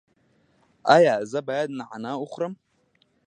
ایا 0.95 1.15
زه 1.31 1.39
باید 1.47 1.69
نعناع 1.79 2.17
وخورم؟ 2.19 2.53